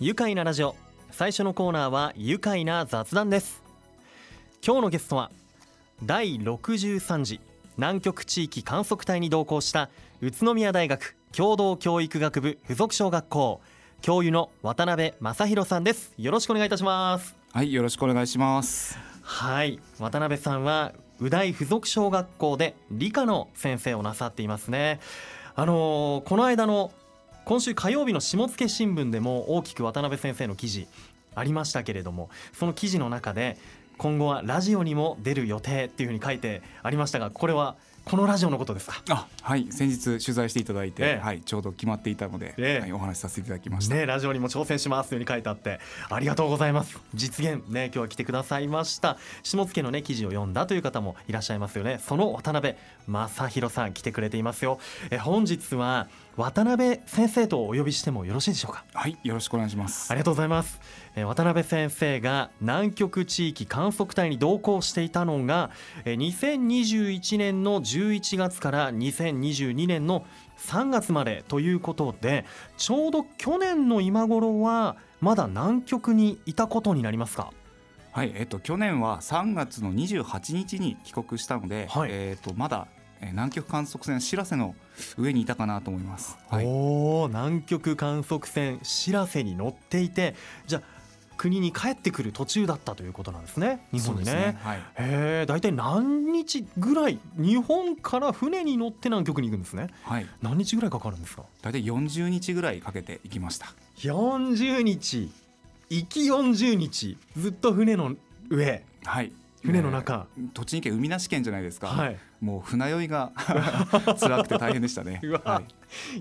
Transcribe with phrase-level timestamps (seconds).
[0.00, 0.76] 愉快なラジオ。
[1.10, 3.62] 最初のコーナーは愉快な雑談です。
[4.64, 5.30] 今日のゲストは
[6.02, 7.38] 第63次
[7.76, 9.90] 南極地域観測隊に同行した
[10.22, 13.60] 宇都宮大学共同教育学部附属小学校
[14.00, 16.14] 教諭の渡辺正弘さんです。
[16.16, 17.36] よろしくお願いいたします。
[17.52, 18.98] はいよろしくお願いします。
[19.20, 19.80] はい。
[19.98, 24.98] 渡辺さんは宇大附属小学校で理科の先生をなさっていますね。
[25.54, 26.90] あのーこの間の
[27.50, 30.86] 今週火曜日の下野新聞でも大きく渡辺先生の記事
[31.34, 33.58] ありましたけれどもその記事の中で
[33.98, 37.74] 今後はラジオにも出る予定っていうふうに書いてありましたがこれは
[38.04, 39.02] このラジオのことですか？
[39.10, 41.20] あはい先日取材していただいて、ええ。
[41.22, 42.80] はいちょうど決まっていたので、ええ。
[42.80, 46.98] はい、お話しさせていただきました、ね、ラジオにも挑戦しますというふうに書いてあってありがとうございます。
[47.14, 49.18] 実現ね今日は来てくださいました。
[49.42, 52.00] 下野のね記事を読んだという方もいらっしゃいますよね。
[52.02, 52.74] その渡辺
[53.06, 54.80] 正弘さん来てくれていますよ。
[55.10, 56.08] え本日は
[56.40, 58.82] 渡辺先生とお呼びしてもよろしいでしょうか？
[58.94, 60.10] はいよろしくお願いします。
[60.10, 60.80] ありがとうございます。
[61.14, 65.70] えー渡辺先生が南極地域観測隊に同行していたのが
[66.06, 70.24] えー2021年の11月から2022年の
[70.56, 72.46] 3月までということで
[72.78, 77.52] ちょうど去年の今頃はまだ南極にいたことになりますか？
[78.12, 82.10] はいえっ、と去年は3月の28日に帰国したので、はい。
[82.10, 84.74] えっ、とまだえー南極観測船しらせの
[85.18, 86.36] 上にいたかなと思います。
[86.48, 86.64] はい。
[86.66, 90.34] おー南極観測船しらせに乗っていて
[90.66, 91.00] じゃあ
[91.36, 94.58] 国に帰ってくる途中だったということなんですね日本にそうですね。
[94.62, 94.78] はい。
[94.78, 94.82] へ
[95.42, 99.88] え大体何日ぐらい日本から船に乗って南極に行くんですね。
[100.04, 100.26] はい。
[100.42, 101.44] 何日ぐらいかかるんですか？
[101.62, 103.72] 大体40日ぐらいかけて行きました。
[103.98, 105.30] 40日。
[105.88, 107.16] 行き40日。
[107.36, 108.14] ずっと船の
[108.50, 108.84] 上。
[109.04, 109.32] はい
[109.62, 112.18] 船の中、えー栃木県海なし県じゃないですか、はい。
[112.40, 113.32] もう船酔いが
[114.18, 115.20] 辛くて大変でしたね。
[115.44, 115.62] は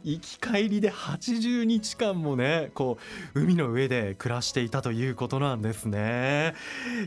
[0.04, 0.12] い。
[0.16, 2.98] 行き帰りで80日間もねこ
[3.34, 6.54] う海の上で暮らしていたということなんですね。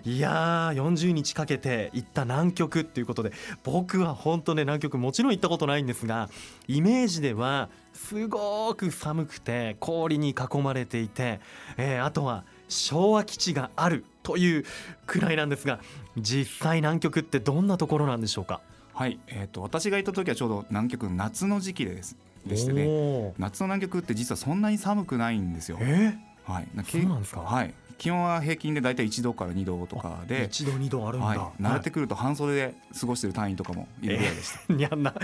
[0.04, 3.32] いやー40日かけて行った南極っていうことで
[3.62, 6.30] 僕は本当ね南極もちろん行ったことないんですが
[6.66, 11.40] イメージではすごく寒くて氷に囲まれていて、
[11.76, 14.64] えーあとは昭和基地があるという
[15.06, 15.80] くらいなんですが
[16.16, 18.60] 実際南極ってどんなところなんでしょうか？
[18.94, 22.16] はい、えー、と私がいた時はちょうど南極の夏の時期です
[22.46, 25.78] でしてね夏の南極って実はそんなに寒くないんですよ。
[25.80, 27.40] えはい、なそうなんですか？
[27.40, 34.74] はい、気温は平均で大体1度から2度とかー、で、一度二度あるんだ、はい、慣れてくると半袖で過ごしてる隊員とかもいるぐらいでした。
[34.74, 35.14] いやな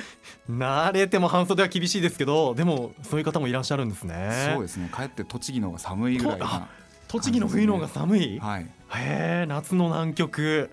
[0.48, 4.53] 慣れても半袖は厳しいですけどでもそういう方もいらっしゃるんですね。
[4.54, 4.91] そうですね。
[4.94, 6.69] 帰って栃木の方が寒いぐらいな。
[7.08, 8.62] 栃木の冬の方が寒い、はい。
[8.91, 10.70] へえ夏の南極、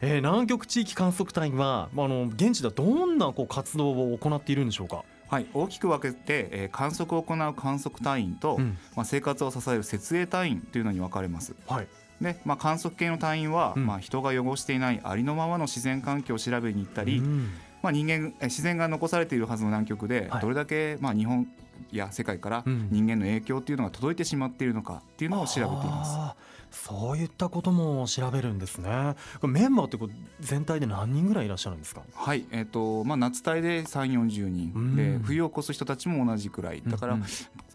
[0.00, 8.78] えー南極地域観測隊はまああの現地ではどんなこう活動を行っているんでしょうか、はい、大きく分けて、えー観測を行う観測隊員と、うん。
[8.94, 11.54] まあ、生活を支える設営隊員というのに分かれます。
[11.66, 11.88] はい。
[12.20, 13.86] で、まあ、観測系の隊員は、うん。
[13.86, 17.50] まあ、人が汚していないありのままの自然環境を調べに行ったり、うん。
[17.82, 20.42] まあ、人間え自然が残されているはずの南極で、はい。
[20.42, 21.46] どれだけ、まあ、日本
[21.92, 22.88] や世界からうん。
[22.90, 26.14] 人間の影響っていうのが届いてしまっているのかっていうのを調べています。
[26.16, 29.14] あーそういったことも調べるんですね。
[29.42, 32.02] メンバーってこう全体で何人ぐらいいらっしゃるんですか？
[32.14, 34.94] はい、えっ、とまあ夏隊で3、40人、うん。
[34.96, 36.82] で冬を越す人たちも同じくらい。
[36.86, 37.20] だから、うん。
[37.22, 37.26] うん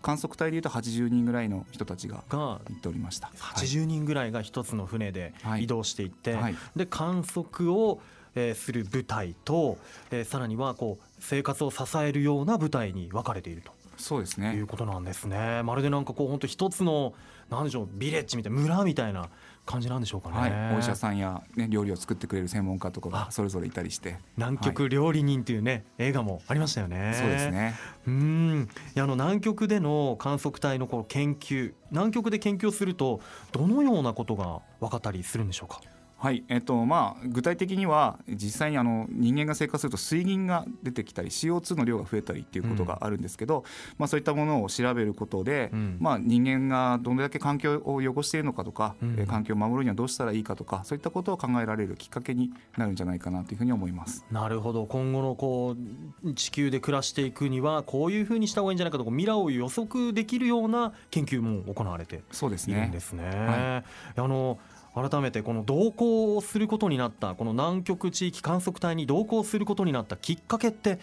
[0.03, 3.27] 観測隊でいうと80人ぐらいの人たちがが行っておりました。
[3.27, 5.63] はい80人ぐらいが一つの船ではい。
[5.63, 6.55] 移動していって、はい。
[6.75, 7.99] で観測を、
[8.35, 9.77] えーする部隊と、
[10.11, 15.61] えーさらにはこう生活を支えるような部隊に分かれているとそうですねいうことなんですね。
[15.63, 17.13] まるでなんかこう本当一つの
[17.49, 19.29] なんでしょうビレッジみたいな村みたいな
[19.65, 20.35] 感じなんでしょうかね。
[20.35, 27.13] はい、お医者さんや、ね、料理を作ってくれる専門家とかあがそれぞれいたりして南極料理人っていうね、映画もありましたよね。
[27.15, 27.51] そうです。
[27.51, 27.75] ね
[28.07, 28.69] うん。
[28.95, 33.21] いやあの南極での観測隊のこの研究、南極で研究をすると
[33.51, 35.81] どのようなことが分かったりするんでしょうか？
[36.23, 43.65] はいえっとまあ、具体的には実際にあの人間が生活すると水銀が出てきたり CO2 の量が増えたりっていうことがあるんですけど、
[43.97, 45.97] まあ、そういったものを調べることで、うん。
[45.99, 49.15] まあ、人間がどれだけ環境を汚しているのかとか、うん。
[49.19, 54.25] えー環境を守るにはどうしたらいいかとかそういったことを考えられるきっかけになるんじゃないかなというふうに思います。
[54.31, 54.85] なるほど。
[54.85, 55.75] 今後のこ
[56.23, 62.77] う地球で暮らしていくにはこういうふうにした方がいいんじゃないかと未来を予測できるような研究も行われてそうですね。
[62.77, 63.23] いるんですね。
[63.23, 63.83] は
[64.15, 64.59] あの
[64.95, 70.99] 改めてこの同行をすることになったこの南極地域観測隊に同行することになったきっかけって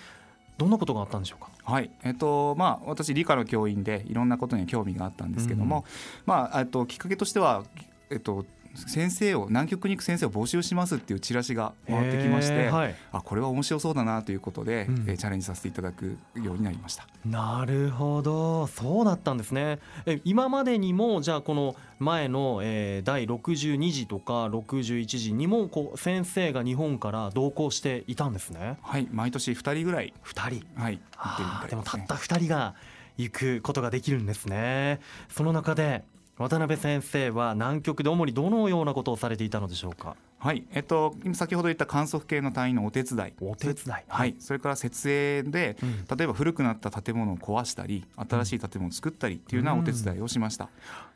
[0.58, 1.50] どんなことがあったんでしょうか？
[1.64, 5.84] はいえっとまあ、私理科の教員でいろんなことに興味があったんですけども、
[6.26, 7.64] まあ、えっときっかけとしては、
[8.10, 8.44] えっと、
[8.74, 15.04] 先生を南極に行く先生を募集しますっていうチラシが回ってきまして、えーはい、あこれは面白そうだなということで、うん。
[15.08, 17.06] えーチャレンジさせていただくようになりました。
[17.24, 18.66] なるほど。
[18.68, 19.78] そうだったんですね。
[20.06, 28.78] え今までにもじゃあこの前の、えー第62次とか61次にもこう先生が日本から同行していたんですね。
[28.82, 30.80] はい毎年2人ぐらい、2人。
[30.80, 32.74] はい、行ってるみたいあーでもたねった2人が
[33.18, 35.00] 行くことができるんですね。
[35.28, 36.04] その中で
[36.40, 40.16] 渡辺先生は南極で主にどのようなことをされていたのでしょうか？
[40.38, 40.64] はい。
[40.72, 43.32] えっと、今先ほど言った観測系の隊員のお手伝い。
[43.42, 44.02] お手伝い。
[44.08, 46.16] はい、それから設営でうん。
[46.16, 50.70] 例えば古くなった建物を壊したり新しい建物を作ったりっていうようなお手伝いをしました、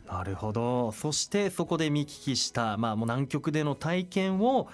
[0.06, 0.92] なるほど。
[0.92, 4.68] そしてそこで見聞きした、まあ、もう南極での体験を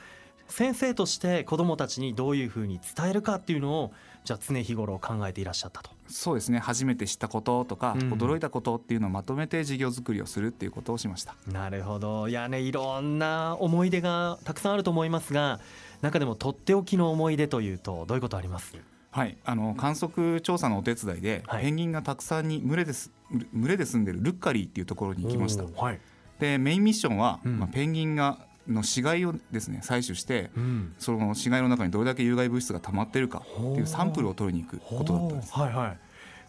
[0.48, 3.92] 先生として子どもたちにどういうふうに伝えるかっていうのを
[4.24, 5.90] じゃあ常日頃考えていらっしゃったと。
[6.08, 6.58] そうですね。
[6.58, 8.12] 初めて知ったこととか、うん。
[8.12, 11.34] 驚いたことっていうのをまとめて授業作りをするっていうことをしました。
[11.50, 12.28] なるほど。
[12.28, 15.60] いやねいろんな思い出がたくさんあると思いますが
[16.02, 18.76] 中でもとっておきの思い出というとどういうことあります？
[19.10, 21.64] はい、あの観測調査のお手伝いで、はい。
[21.64, 25.64] ペンギンがたくさんに群れです群れで住んでるルッカリーっていうところに行きました。
[25.64, 26.00] はい。
[26.38, 27.58] でメインミッションは、うん。
[27.58, 35.52] まあ、ペンギンがの死骸をですね採取してうん、その死骸の中にどれだけ有害物質が溜まってるかっていうサンプルを取りに行くことだったんです。
[35.52, 35.98] はいはい。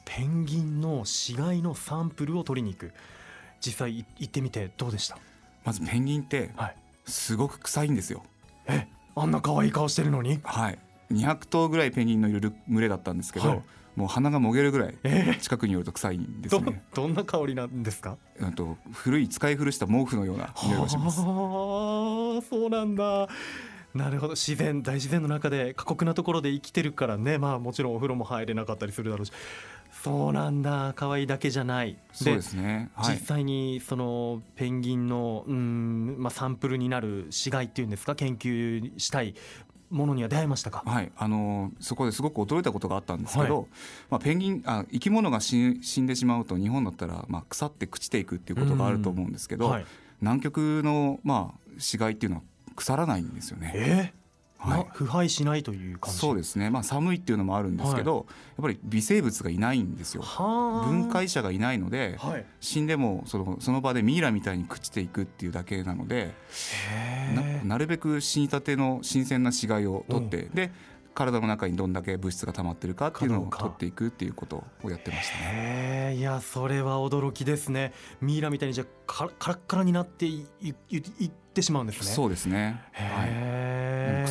[0.06, 2.92] ペンギンの死骸のサンプルを取りに行く。
[3.60, 5.18] 実際い行ってみてどうでした？
[5.64, 6.76] まずペンギンってはい。
[7.06, 8.24] すごく臭いんですよ。
[8.68, 10.40] えあんな可愛い顔してるのに？
[10.44, 10.80] はい。
[11.12, 13.62] 200頭ぐらいペンギンのいるル群れだったんですけど、はい。
[13.96, 16.82] もう鼻がもげるぐらいえ近くに寄ると臭いんですどね。
[16.96, 18.18] どんな香りなんですか？
[18.42, 21.20] あと古い使い古した毛布のような匂いがします。
[21.20, 21.26] は
[22.38, 23.28] あそうなんだ。
[23.94, 24.34] なるほど。
[24.34, 27.38] 自然大自然の中で過酷なところで生きてるからね。
[27.38, 29.34] まあもちろんお風呂も入れなかったりするだろうし。
[29.92, 30.94] そうなんだ。
[30.96, 31.98] 可愛いだけじゃない。
[32.14, 32.90] そうですね。
[32.96, 33.16] はい。
[33.16, 38.16] 実際にそのペンギンのうん、まあ、サンプルになる死骸っていうんですか？
[38.16, 39.36] 研究したい
[39.90, 40.84] ものには出会いましたか？
[40.86, 43.68] はい、あのそこですごく驚いたことがあったんですけど、はい。
[44.10, 49.86] まあ、ペンギンあ生き物が死死んでしまうと日本だったら、まあ、腐って朽ちていくっていうことがあると思うんですけど、はい、
[50.22, 52.44] 南極の、まあ、死骸っていうのは
[52.76, 53.72] 腐らないんですよね。
[53.76, 54.14] え
[54.58, 54.78] はい。
[54.78, 56.20] な腐敗しないという感じ？
[56.20, 58.28] そうですね、まあ、寒いっていうのもあるんですけど、
[58.58, 60.22] やっぱり微生物がいないんですよ。
[60.22, 60.88] はあ。
[60.88, 62.46] 分解者がいないのではい。
[62.60, 66.36] 死んでもそのその場でミイラみたいに朽ちていくっていうだけなので
[67.66, 70.72] なるべく死にたての新鮮な死骸を取ってで
[71.14, 75.44] 体の中にどんだけ物質が溜まってるかっていうのを取っていくっていうことをやってましたね。
[75.44, 82.82] へえいやそれは驚きですねミイラみたいにじゃあカラッカラになっていいいいってしまうんですねそうですね。
[82.94, 83.71] はい。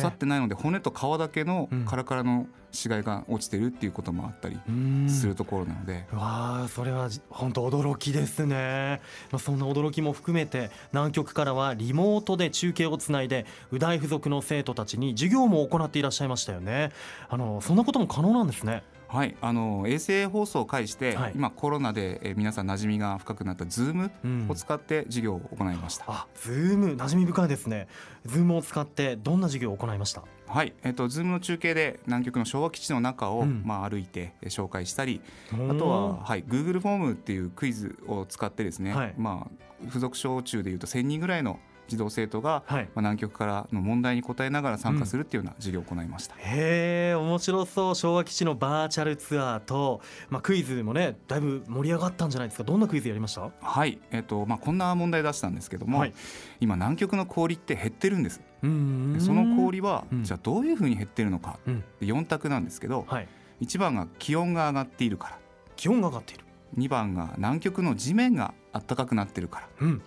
[0.01, 1.85] 腐ってないので骨と皮だけのうん。
[1.85, 5.09] カラカラの死骸が落ちてるっていうこともあったりうん。
[5.09, 9.01] するところなので、わあそれはじ本当驚きですね、
[9.31, 16.91] まあ、そんな驚きも含めて南極からはリモートで中継をつないで宇大附属の生徒たちに授業も行っていらっしゃいましたよね。
[17.29, 21.31] あのそんなことも可能なんですねはい、あの衛星放送を介して、はい。
[21.35, 24.45] 今コロナでえー皆さん馴染みが深くなった Zoom うん。
[24.49, 26.05] を使って授業を行いました。
[26.07, 27.87] あズーム馴染み深いですね。
[28.25, 30.23] ズームを使ってどんな授業を行いました？
[30.47, 33.63] はい、えっ、と Zoom の中継で南極の昭和基地の中を、うん。
[33.65, 35.19] まあ歩いてえー紹介したり、
[35.51, 39.13] あとは、はい Google フォームっていうクイズを使ってですね、はい。
[39.17, 41.59] まあ附属小中でいうと1000人ぐらいの
[41.91, 42.83] 児童生徒が、はい。
[42.85, 46.35] まあ、南極からの問題に答えながら参加するっていうような授業を行いました。
[46.37, 47.95] へえ面白そう。
[47.95, 52.63] 昭和基地のバーチャルツアーと、まあ、クイズもねだいぶ盛り上がったんじゃないですか。
[52.63, 53.49] どんなクイズやりました？
[53.61, 56.13] はい、えっ、とまあこんな問題出したんですけども、はい。
[56.59, 58.41] 今南極の氷って減ってるんです。
[58.61, 60.23] その氷は、うん。
[60.23, 61.59] じゃあどういうふうに減ってるのか。
[61.65, 61.83] うん。
[61.99, 63.27] で4択なんですけど、はい。
[63.61, 65.39] 1番が気温が上がっているから。
[65.75, 66.45] 気温が上がっている。
[66.77, 69.67] 2番が南極の地面が暖かくなってるから。
[69.81, 70.01] うん。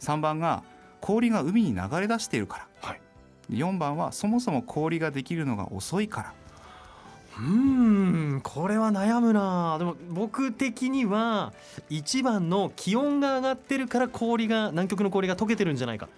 [0.00, 0.62] 3番が
[1.00, 2.88] 氷が海に流れ出しているから。
[2.88, 3.00] はい。
[3.50, 6.34] 4番はそもそも氷ができるのが遅いから。
[7.38, 7.44] うー
[8.36, 9.76] んこれは悩むな。
[9.78, 11.52] でも僕的には
[11.90, 16.08] 1番の気温が上がってるから氷が南極の氷が溶けてるんじゃないか。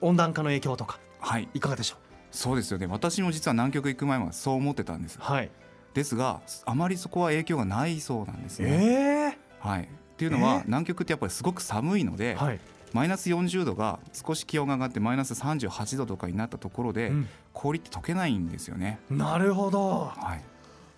[0.00, 0.98] 温暖化の影響とか。
[1.20, 1.48] はい。
[1.54, 1.96] いかがでしょ
[2.30, 2.86] そうですよね。
[2.86, 5.18] 私も実は南極行く前はそう思ってたんです。
[5.18, 5.50] うはい。
[5.94, 9.86] ですがあまりそこは影響がないそうなんですね、えはい、っ
[10.16, 10.62] ていうのは、えー？
[10.66, 12.60] 南極ってやっぱりすごく寒いので、えはい、
[12.94, 17.28] マイナス40度が少し気温が上がってマイナス38度とかになったところで、うん。
[17.52, 19.00] 氷って溶けないんですよね。
[19.10, 20.12] なるほど。
[20.16, 20.42] はい。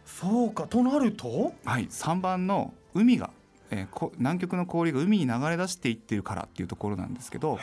[0.04, 0.68] そうか。
[0.68, 1.54] となると？
[1.64, 3.30] はい、3番の海が、
[3.70, 7.60] えーこ南極の氷が海に流れ出していってるからっていうところなんですけどへ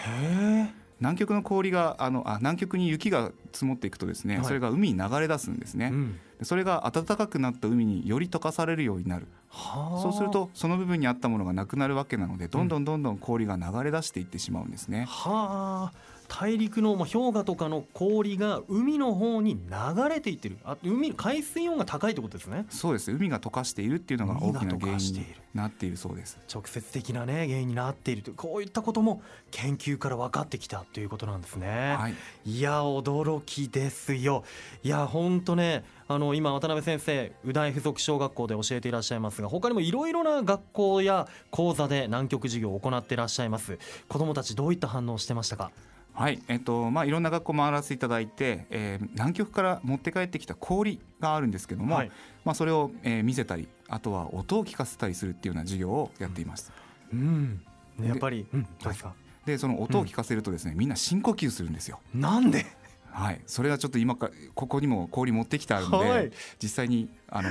[0.68, 4.46] え南極の氷があのあ南極に雪が積もっていくとですね、はい。
[4.46, 6.20] それが海に流れ出すんですね、うん。
[6.40, 9.28] でそれが暖かくなった海により溶かされるようになる。
[9.50, 10.02] はあ。
[10.02, 20.58] そうするとその部分にあったものがなくなるわけなのでどんどんどんどん氷が流れ出していってしまうんですね、はあ大陸のまあ氷河とかの氷が海の方に流れていってる。
[20.66, 22.66] あ海海水温が高いってことですね。
[22.70, 23.12] そうです。
[23.12, 26.40] 海が溶かしているっていうのが大きな原因になっているそうです。
[26.52, 29.22] 直接的なね原因になっているとこういったことも
[29.52, 31.96] 研究から分かってきたということなんですね。
[32.00, 32.16] はい。
[32.46, 34.44] いや驚きですよ。
[34.82, 43.78] いや本当ねあの今渡辺先生宇大附属小学校で教えていらっしゃいますが他にもいろいろな学校や講座で南極授業を行っていらっしゃいます。
[44.10, 45.70] 子どもたちどういった反応をしてましたか？
[46.14, 52.12] はいえっとまあ、いろんな学校回らせていただいて、えー南極から持って帰ってきた氷があるんですけども、はい
[52.46, 56.72] まあ、それを、えー見せたりあとは音を聞かせたりするっていうような授業をやっています。
[57.12, 57.62] うん
[57.98, 59.14] ねやっぱり、うん、ですか、
[59.46, 62.00] でその音を聞かせるとですね、みんな深呼吸するんですよ。
[62.14, 62.66] なんで？
[63.12, 67.50] はい、それはちょっと今からここにも氷持ってきてあるので、はい実際にあの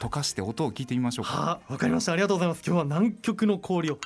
[0.00, 1.32] 溶かして音を聞いてみましょうか。
[1.32, 2.12] はあ、わかりました。
[2.12, 2.62] ありがとうございます。
[2.66, 3.98] 今日は南極の氷を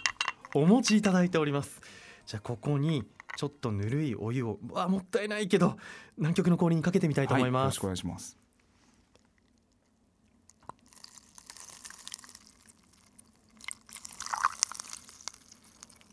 [0.54, 1.80] お持ちいただいております。
[2.26, 3.04] じゃあここに
[3.38, 5.76] ちょっとぬるいお湯を、うわもったいないけど
[6.16, 7.87] 南極の氷にかけてみたいと思いますはいよろしくお。
[7.87, 8.37] 願いします。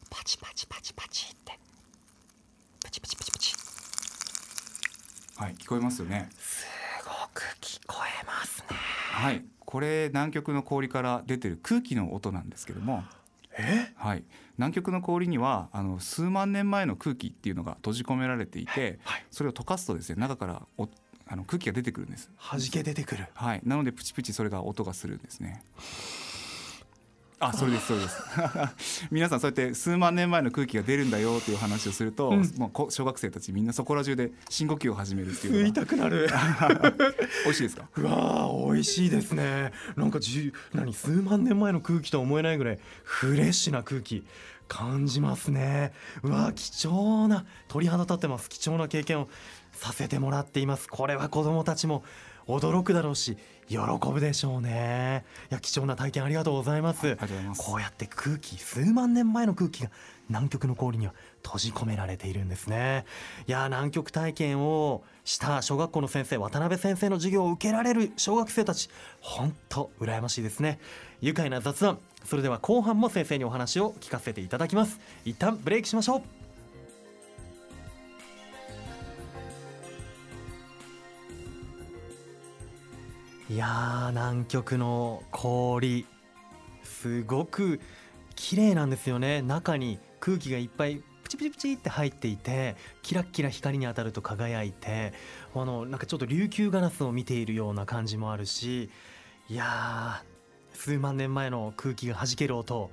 [0.07, 1.59] パチパチパチパチって、
[2.83, 3.51] パチパチパチパチ。
[3.55, 3.57] す
[5.35, 6.29] はい、聞こえますよね。
[7.03, 8.77] ごく聞こえますね。
[9.13, 13.03] はい、これ南極の氷から出てる空気の音なんですけども、
[13.57, 13.91] え？
[13.95, 14.23] はい、
[14.57, 19.25] 南極の氷にはあの数万年前の空気っていうのが閉じ込められていて、はい。
[19.31, 20.87] それを溶かすとですね中からお
[21.27, 22.29] あの空気が出てくるんです。
[22.39, 23.27] 弾け出てくる。
[23.33, 25.63] はい、なのでプチプチそれが音がするんですね。
[27.39, 28.17] あ、それです、そうです。
[29.11, 36.29] 皆さんそうやって数万年前の空気が出るんだよっていう話をすると、うんもうこ小学生たちみんなそこら中で深呼吸を始めるってい吸いうのがたくなる。
[37.43, 37.89] 美味しいですか？
[37.97, 44.25] うわー美味しいですねなんかじゅ何数万年前の空気とは思えないぐらいフレッシュな空気
[44.67, 49.29] 感じますねうわー貴重な鳥肌立ってます貴重な経験を
[49.73, 52.03] させてもらっていますこれは子供たちも
[52.47, 53.37] 驚くだろうし
[53.67, 53.77] 喜
[54.11, 55.25] ぶでしょうね。
[55.49, 57.17] いや貴重な体験ありがとうございます。
[57.57, 59.89] こうやって空気数万年前の空気が
[60.29, 63.05] 南極の氷には閉じ込められているんですね。
[63.47, 70.79] いやー南極体験をした小学校の先生渡辺先生の授業を受けられる小学生たち本当羨ましいですね。
[71.21, 71.99] 愉快な雑談。
[72.23, 74.99] それでは後半も先生にお話を聞かせていただきます。
[75.25, 76.44] 一旦ブレイクしましょう
[83.47, 86.07] いやー南極の氷
[86.81, 87.79] すごく
[88.35, 89.43] 綺麗なんですよね。
[89.43, 95.13] 中に空気がいっぱいプチプチプチって入っていてキラッキラ光に当たると輝いて
[95.53, 98.89] あのなんかちょっと琉球ガラスを見ているような感じもあるし
[99.47, 102.89] いやー数万年前の空気が弾ける音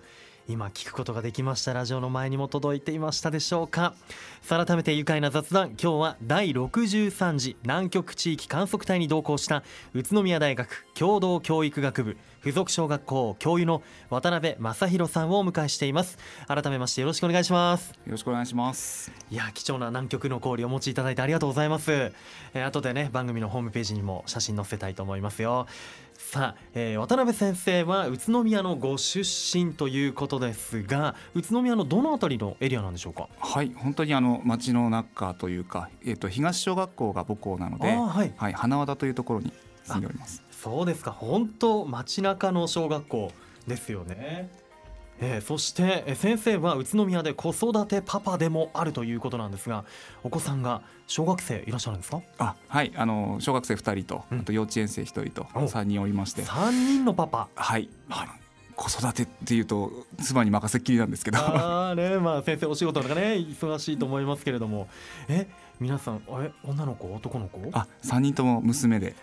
[0.48, 3.94] 今聞くことができましたラジオの前にも届いていましたでしょうか？
[4.48, 5.68] 改めて愉快な雑談。
[5.70, 9.62] 今日は第63次南極地域観測隊に同行した
[9.94, 16.18] 宇都宮大学共同教育学部附属小学校教諭の渡辺正弘さんをお迎えしています。
[16.48, 17.90] 改めましてよろしくお願いします。
[17.90, 19.12] よろしくお願いします。
[19.30, 25.66] いや貴重な南極の氷をお持ちいただいてありがとうございます、えー、後でね番組のホームページにも写真載せたいと思いますよ。
[26.16, 33.28] さあ、えー渡辺先生は宇都宮のご出身ということですが宇都宮のどのあたりのエリアなんでしょうか？
[33.38, 38.32] はい、本当にあの町の中というか、えっ、と東小学校が母校なので、はい。
[38.36, 39.52] はい、花和田というところに
[39.84, 40.41] 住んでおります。
[40.62, 41.10] そうですか。
[41.10, 43.32] 本当街中の小学校
[43.66, 44.48] ですよね。
[45.20, 49.84] えーそしてえー先生は宇都宮で子育てパパでもあるということなんですが
[50.22, 52.22] お子さんが小学生いらっしゃるんですか？
[52.38, 54.40] あ、はい、あの小学生2人と、うん。
[54.40, 57.48] あと幼稚園生1人とお3人おりまして、3人のパパ。
[57.56, 57.88] はい、
[58.76, 59.90] 子育てっていうと
[60.20, 64.88] 妻に任せっきりなんですけど、ああねまあ先生お仕事とかね忙しいと思いますけれども。
[65.28, 65.48] え
[65.80, 67.12] 皆さんえ女の子？
[67.12, 67.60] 男の子？
[67.72, 69.16] あ、3人とも娘で、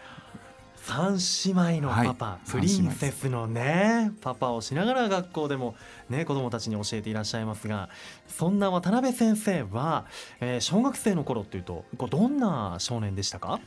[0.83, 5.75] 三姉妹のパパ、はいプリンセスのねパパをしながら学校でも
[6.09, 7.89] ね子供たちに教えていらっしゃいますが
[8.27, 10.05] そんな渡辺先生は、
[10.39, 13.59] えー小学生の頃っていうとこうどんな少年でしたか？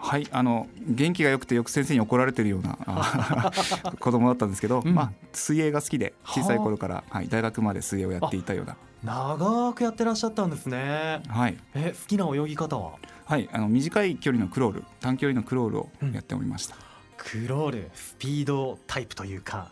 [0.00, 3.50] はい、あの元気が良くてよく先生に怒られてるようなあ
[3.98, 4.94] 子供だったんですけど、うん。
[4.94, 11.20] まあ水泳が好きで小さい頃から、はい、大学まで水泳をやっていたような、長くやってらっしゃったんですね。
[11.28, 12.92] はい、え好きな泳ぎ方は？
[13.26, 16.76] はい、あの短い距離のクロール短距離のクロールをやっておりました、
[17.16, 19.68] クロールスピードタイプというか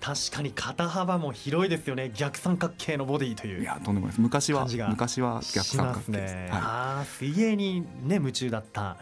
[0.00, 2.10] 確かに肩幅も広いですよね。
[2.14, 3.62] 逆三角形のボディという。
[3.62, 4.20] いやとんでもないです。
[4.20, 6.50] 昔は昔は逆し三角形です、ね、はい。
[6.52, 8.98] ああ水泳にね夢中だった。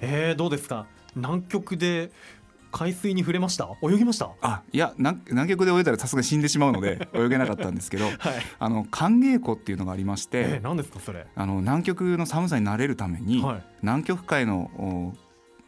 [0.00, 0.86] えー、どうですか？
[1.14, 2.10] 南極で
[2.70, 3.68] 海水に触れました？
[3.82, 4.30] 泳ぎました？
[4.40, 8.14] あいや南南極で泳いだらさすがに死んでしまうので 泳げなかったんですけどはい。
[8.58, 11.26] あの寒稽古っていうのがありまして、えー、何ですかそれ？
[11.34, 13.62] あの南極の寒さに慣れるために、はい。
[13.82, 15.14] 南極海のお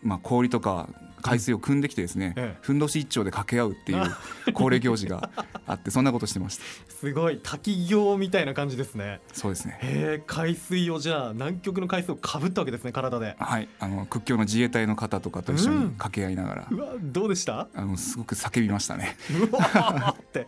[0.02, 0.88] まあ、氷とか
[1.20, 2.58] 海水を汲んできてですね、ええ。
[2.62, 4.02] ふんどし一丁で掛け合うっていう
[4.54, 5.30] 恒例行事が
[5.66, 6.64] あってそんなことしてました。
[7.00, 7.40] すごい。
[7.42, 9.20] 滝行みたいな感じですね。
[9.32, 9.78] そうですね。
[9.82, 13.36] えー、海水をじゃあ南極の海水をかぶったわけですね体で。
[13.38, 13.68] はい。
[13.78, 17.68] あの屈強の自衛隊の方とかと一緒に掛け合いながら、うわどうでした？
[17.74, 19.16] あのすごく叫びましたね。
[19.50, 20.46] うわーって。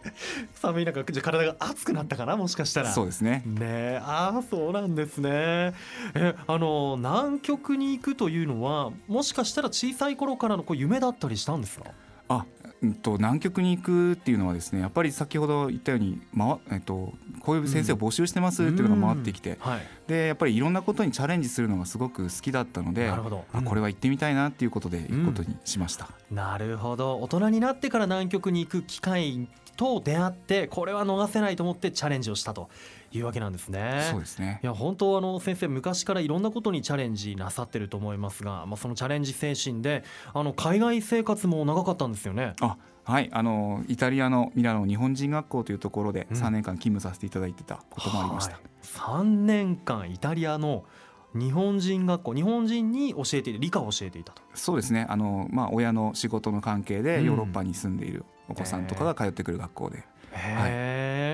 [0.55, 2.93] 寒い中じゃあ体が熱くなったかなもしかしたら。
[2.93, 3.43] そうですね。
[3.47, 5.75] ねえああそうなんですね。
[6.15, 11.87] えあの南極に行くというのはもしかしたら小さい頃からのこう夢だったりしたんですか？
[12.29, 12.47] あ、
[12.83, 19.81] うん、と南極に行くっていうのはですねやっぱり先ほど言ったように、まえっと、こういう先生を募集してますっていうのが回ってきて、はい。
[20.07, 23.45] でやっぱりいろんなことにチャレンジするのがすごく好きだったのでなるほど。
[23.53, 23.61] うん。
[23.61, 27.21] あこれは行ってみたいなっていうことで行くことにしました、なるほど。
[27.21, 32.69] 大人になってから南極に行く機会と出会ってこれは逃せないと思ってチャレンジをしたと
[33.13, 34.09] いうわけなんですね。
[34.11, 42.55] そうですねいや本当あの先生昔からいろんなことにチャレンジなさってると思いますが、まあ、そのチャレンジ精神であの海外生活も長かったんですよね。
[42.61, 48.63] あはいあのイタリアのミラノ日本人学校というところでうん3年間勤務させていただいてたこともありました、はい、
[49.23, 50.85] 3年間イタリアの
[51.35, 54.43] 日本人学校日本人に教えて理科を教えていたと。
[54.55, 60.03] そうですねあの、まあ、親の仕事の関係うんでヨーロッパに住んでいるお子さんとかが通ってくる学校で、へ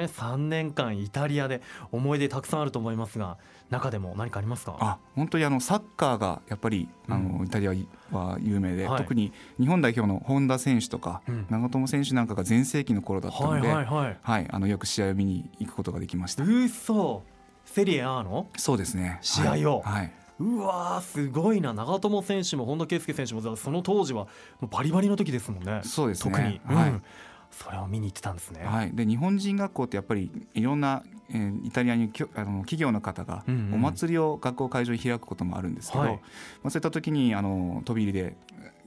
[0.05, 1.63] え、3年間イタリアで
[1.93, 3.39] 思い出たくさんあると思いますが
[3.71, 4.77] 中でも何かありますか？
[4.81, 7.73] あ本当にあのサッカーがやっぱりあうのイタリア
[8.17, 8.99] は有名で、はい。
[8.99, 11.47] 特に日本代表の本田選手とか、うん。
[11.51, 14.17] 長友選手なんかが全盛期の頃だったはいので、はいはい。
[14.23, 16.45] はい、あのよく試合を見に行くことができました。
[16.45, 17.23] うそ
[17.65, 18.47] セリエ A の？
[18.57, 19.19] そうですね。
[19.21, 19.83] 試合を。
[19.83, 20.13] はい。
[20.39, 21.73] はいうわーすごいな。
[21.73, 24.27] 長友選手も本田圭佑選手もその当時は
[24.71, 25.81] バリバリの時ですもんね。
[25.85, 26.33] そうですね。
[26.33, 26.91] 特に、はい。
[26.91, 27.03] うん
[27.51, 28.95] それを見に行ってたんですね、はい。
[28.95, 36.13] で日本人学校ってやっぱりいろんな、えーイタリアにきょあの企業の方がうんうんお祭りを学校会場に開くこともあるんですけど、はい。
[36.13, 36.21] ま
[36.65, 38.37] あそういった時にあの飛び入りで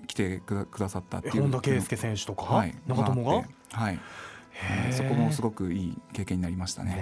[0.05, 1.37] 来てくださったっていう。
[1.37, 3.47] え本田圭佑選手とか、はい、長友が？
[3.71, 3.99] はい。
[4.91, 6.91] そこもすごくいい経験になりましたね。
[6.91, 6.97] ね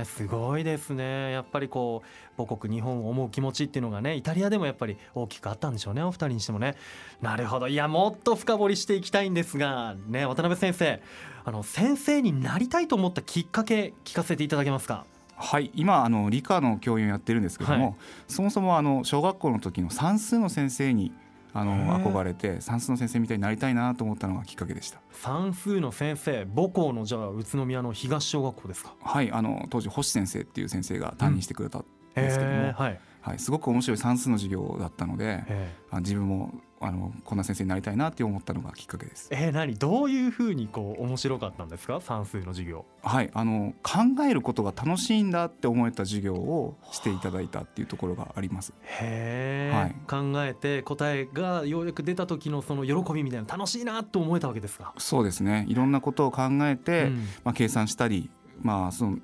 [0.00, 1.32] えすごいですね。
[1.32, 6.76] やっぱりこう母国日本を思う気持ちっていうのがねイタリアでもやっぱり大きくあったんでしょうねお二人にしてもね。
[7.20, 7.68] なるほど。
[7.68, 11.02] いやもっと深掘りしていきたいんですがね渡辺先生
[11.44, 15.04] あの先生になりたいと思ったきっかけ聞かせていただけますか？
[15.36, 17.94] はい、今あの理科の教員をやってるんですけども、はい。
[18.26, 21.12] そもそもあの小学校の時の算数の先生に
[21.58, 25.00] あの憧れて算数の先生みたいになりたいなと思ったのがきっかけでした。
[25.12, 28.94] 算数の先生母校のじゃあ宇都宮の東小学校ですか？
[29.02, 39.30] はい、あの当時星先生っていう先生が担任してくれたんですけども、はいはい、すごく面白い算数の授業だったので、えあ自分もあのこんな先生になりたいなって思ったのがきっかけです。
[39.30, 39.74] ーえー何？
[39.76, 42.00] どういうふうにこう面白かったんですか？
[42.00, 48.72] 算数の授業はい、あの考えることが楽しいんだって思えた授業をしていただいたっていうところがあります。
[49.00, 54.94] へえ、はい考えて答えがようやく出た時のその喜びみたいな楽しいなと思えたわけですか？
[54.98, 55.64] そうですね。
[55.68, 58.30] いろんなことを考えて、うんまあ、計算したり、
[58.62, 59.18] まあその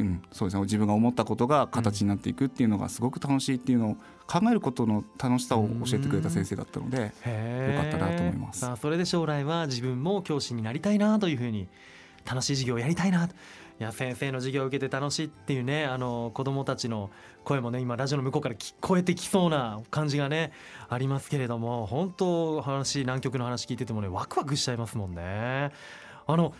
[0.00, 11.68] うん、そうですね自分が思ったことが形になっていくっていうのがすごく楽しいっていうのを考えることの楽しさを教えてくれた先生だったので、へよかったなと思いますさあそれで将来は自分も教師になりたいなというふうに
[12.24, 13.34] 楽しい授業をやりたいなと。
[13.80, 17.08] いや先生の授業を受けて楽しいっていうねあの子どもたちの
[17.44, 20.52] 声もね今ラジオの向こうから聞こえてきそうな感じがね
[20.90, 25.70] ありますけれども本当話南極の話聞いててもねワクワクしちゃいますもんね。
[26.26, 26.52] あの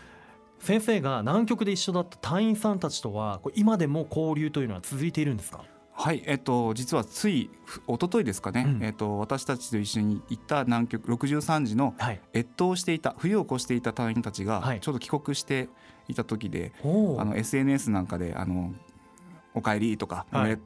[0.61, 5.63] 先生が南極で一緒だった隊員さんたちとは今でも交流というのは続いているんですか？
[5.93, 8.83] はい、えっと、実はついふ一昨日ですかね、うん。
[8.83, 12.21] えっと、私たちと一緒に行った南極63時のはい。
[12.33, 14.75] 越冬していた冬を越していた隊員たちはい。
[14.75, 15.67] がちょうど帰国して
[16.07, 18.73] いた時で、おあの SNS なんかであの
[19.53, 20.57] 「おかえり」とか、はい。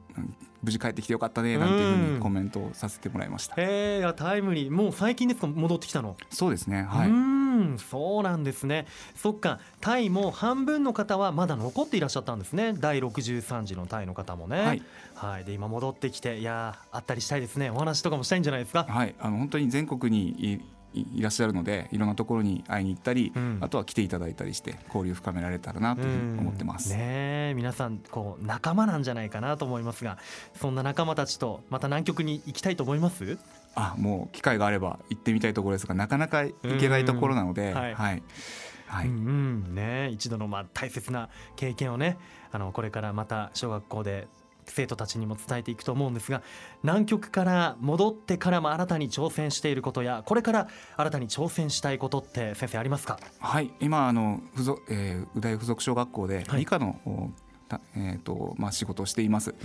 [0.62, 2.14] 無事帰ってきてよかったね」なんていうふううん。
[2.14, 3.54] にコメントをさせてもらいました。
[3.60, 4.70] へえいやタイムリー。
[4.70, 5.48] もう最近ですか？
[5.48, 6.16] 戻ってきたの？
[6.30, 7.10] そうですね、はい、
[7.56, 8.86] んそうなんですね。
[9.14, 12.74] そっかタイも半分の方はまだ残っていらっしゃったんですね。
[12.78, 14.60] 第63次のタイの方もね。
[14.60, 14.82] はい。
[15.14, 17.70] はい、で今戻ってきていやー会ったりしたいですね。
[17.70, 18.84] お話とかもしたいんじゃないですか？
[18.88, 20.60] はい、あの本当に全国に
[20.94, 23.58] いらっしゃるのでいろんなところに会いに行ったり、うん。
[23.60, 26.92] あとは来ていただいたりして交流深められたらなというふうに思ってます。
[26.92, 27.04] うんね
[27.50, 27.54] え。
[27.54, 30.18] 皆さんこう仲間なんじゃないかなと思いますが
[30.58, 33.38] そんな仲間たちとまた南極に行きたいと思います？
[33.76, 37.76] あもう機会があれば行ってみたいところですがなかなか行けないところなので、うん。
[37.76, 37.94] はい。
[37.94, 38.22] はい。
[38.86, 39.14] はい、うん。
[39.14, 42.18] うんね、一度のまあ大切な経験をね
[42.50, 44.28] あのこれからまた小学校で
[44.68, 46.42] 生徒たちにも伝えていくと思うんですが
[46.82, 53.20] 南極から戻ってからも新たに挑戦していることやこれから新たに挑戦したいことって先生ありますか？
[53.38, 57.30] はい、今あの附属、えー、宇大附属小学校ではい理科の、お
[57.68, 59.50] たえーとまあ、仕事をしています。
[59.50, 59.56] うん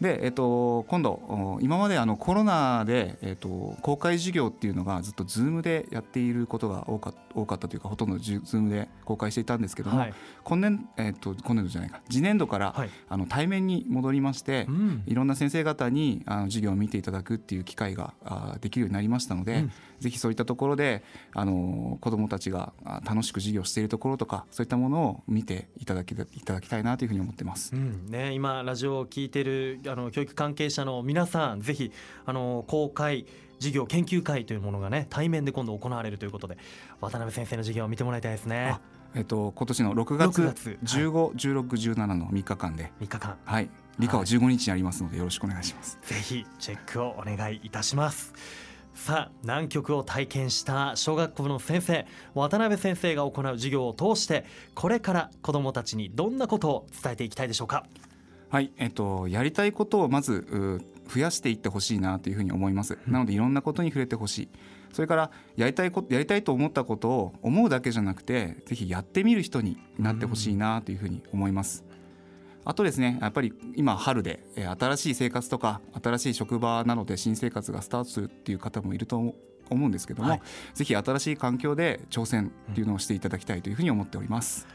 [0.00, 12.00] で、えっと、今度お今まであのコロナで、えっと、公開授業っていうのがずっと Zoom でやっていることが多か多かったというかほとんど Zoom で公開していたんですけども、はい、今年、えっと、今年度じゃないか。
[12.08, 12.90] 次年度から、はい。
[13.08, 15.02] あの対面に戻りまして、うん。
[15.06, 19.72] いろんな先生方にあの授業を見ていただくっていう機会があできるようになりましたので、うん。
[20.00, 27.74] ぜひそういったところであの子どもたちがあ楽しく授業をしているところとかそういったものを見ていただきいただきたいなというふうに思ってます。
[27.74, 28.06] うん。
[28.06, 31.92] ね、今ラジオを聞いてるあの教育関係者の皆さんぜひ
[32.26, 33.26] あの公開
[33.58, 36.56] 授業研究会というものがね対面で今度行われるということで
[37.00, 38.70] 渡辺先生の授業を見てもらいたいですね。
[38.74, 38.80] あ
[39.12, 40.78] えっと、今年の6月6月。
[40.84, 43.36] 15、16、17の3日間で、3日間。
[43.44, 45.98] はい、理科は15日にありますのでよろしくお願いします。
[46.02, 48.32] ぜひチェックをお願いいたします。
[48.94, 57.84] さあ南極を体験した小学校の先生渡辺先生が行う授業を通してこれから子どもたちにどんなことを伝えていきたいでしょうか？
[58.50, 62.98] はい、えっと、やりたいことをまずう増やしていってほしいなというふうに思います。
[63.06, 64.48] なのでいろんなことに触れてほしい。
[64.92, 71.84] それからやりたいことやりたいと思ったことを思うだけじゃなくてぜひやってみる人になってほしいなというふうに思います。
[72.64, 79.34] あとですねやっぱり今春でえー新しい生活とか新しい職場などで新生活がスタートするっていう方もいると思
[79.70, 80.42] 思うんですけども、はい
[80.74, 84.66] ぜひ新しい環境で挑戦っていうのをしていただきたいというふうに思っております。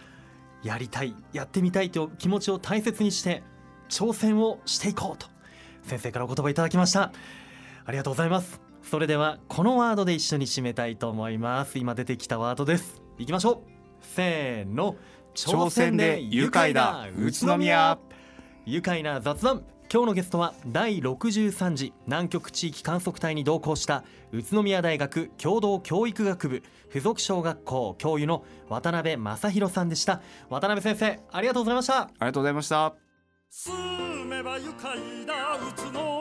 [0.64, 3.44] やりたいやってみたいと気持ちを大切にして
[3.90, 5.28] 挑戦をしていこうと
[5.84, 7.12] 先生からお言葉いただきました。
[7.86, 8.60] ありがとうございます。
[8.82, 11.78] それではこのワードで一緒に締めたいと思います。
[11.80, 13.02] 今出てきたワードです。
[13.18, 13.76] いきましょう。
[14.02, 14.96] せーの。
[15.36, 17.08] 挑戦で愉快だ。
[17.18, 17.98] 宇都宮。
[18.66, 19.64] 愉快な雑談。
[19.92, 21.94] 今日のゲストは第63次。
[22.08, 24.04] 南極地域観測隊に同行した。
[24.32, 25.30] 宇都宮大学。
[25.38, 26.64] 共同教育学部。
[26.92, 27.96] 附属小学校。
[27.98, 30.22] 教諭の渡辺正弘さんでした。
[30.50, 32.02] 渡辺先生ありがとうございました。
[32.02, 33.05] ありがとうございました。
[33.58, 33.74] 住
[34.26, 36.15] めば愉快な宇都